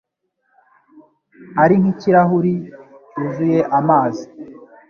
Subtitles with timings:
[1.63, 2.53] ari nk'ikirahuri
[3.11, 4.25] cyuzuye amazi